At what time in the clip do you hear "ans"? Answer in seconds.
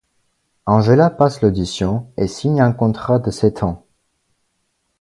3.61-3.85